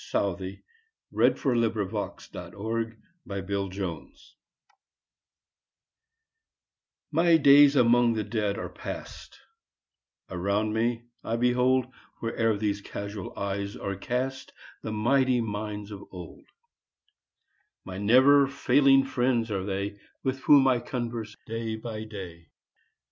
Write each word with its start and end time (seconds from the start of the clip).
Stanzas 0.03 0.57
Written 1.11 1.51
in 1.61 1.61
His 1.61 1.93
Library 1.93 2.95
1V/TY 7.13 7.37
days 7.37 7.75
among 7.75 8.13
the 8.13 8.23
Dead 8.23 8.57
are 8.57 8.67
past; 8.69 9.37
*•• 10.29 10.35
Around 10.35 10.73
me 10.73 11.03
I 11.23 11.35
behold, 11.35 11.85
Where'er 12.19 12.57
these 12.57 12.81
casual 12.81 13.37
eyes 13.37 13.75
are 13.77 13.95
cast, 13.95 14.53
The 14.81 14.91
mighty 14.91 15.39
minds 15.39 15.91
of 15.91 16.05
old; 16.11 16.45
My 17.85 17.99
never 17.99 18.47
failing 18.47 19.05
friends 19.05 19.51
are 19.51 19.63
they, 19.63 19.99
With 20.23 20.39
whom 20.45 20.67
I 20.67 20.79
converse 20.79 21.37
day 21.45 21.75
by 21.75 22.05
day. 22.05 22.47